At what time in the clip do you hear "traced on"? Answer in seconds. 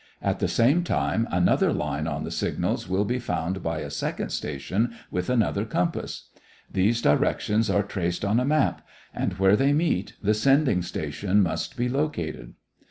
7.83-8.39